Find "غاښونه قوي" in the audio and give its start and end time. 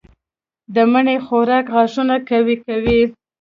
1.75-2.55